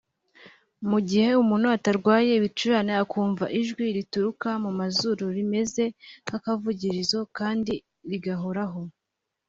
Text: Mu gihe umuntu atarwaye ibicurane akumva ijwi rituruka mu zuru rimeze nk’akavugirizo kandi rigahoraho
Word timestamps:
Mu 0.89 0.99
gihe 1.07 1.27
umuntu 1.43 1.67
atarwaye 1.77 2.31
ibicurane 2.35 2.93
akumva 3.03 3.45
ijwi 3.59 3.85
rituruka 3.97 4.49
mu 4.63 4.71
zuru 4.97 5.25
rimeze 5.37 5.83
nk’akavugirizo 6.23 7.19
kandi 7.37 7.73
rigahoraho 8.09 8.81